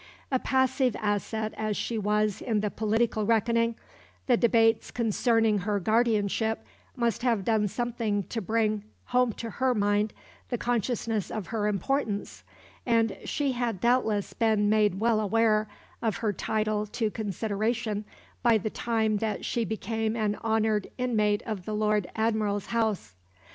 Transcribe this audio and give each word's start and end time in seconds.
A 0.31 0.39
passive 0.39 0.95
asset 0.99 1.53
as 1.57 1.77
she 1.77 1.95
was 1.99 2.41
in 2.41 2.61
the 2.61 2.71
political 2.71 3.23
reckoning, 3.23 3.75
the 4.25 4.35
debates 4.35 4.89
concerning 4.89 5.59
her 5.59 5.79
guardianship 5.79 6.65
must 6.95 7.21
have 7.21 7.45
done 7.45 7.67
something 7.67 8.23
to 8.23 8.41
bring 8.41 8.83
home 9.13 9.31
to 9.33 9.47
her 9.61 9.75
mind 9.75 10.11
the 10.49 10.57
consciousness 10.57 11.29
of 11.29 11.49
her 11.53 11.67
importance; 11.67 12.43
and 12.83 13.15
she 13.25 13.51
had 13.51 13.79
doubtless 13.79 14.33
been 14.33 14.71
made 14.71 14.99
well 14.99 15.19
aware 15.19 15.67
of 16.01 16.15
her 16.17 16.33
title 16.33 16.87
to 16.87 17.11
consideration 17.11 18.03
by 18.41 18.57
the 18.57 18.71
time 18.71 19.17
that 19.17 19.45
she 19.45 19.63
became 19.63 20.15
an 20.15 20.35
honoured 20.43 20.87
inmate 20.97 21.43
of 21.45 21.65
the 21.65 21.75
Lord 21.75 22.09
Admiral's 22.15 22.65
house. 22.73 23.13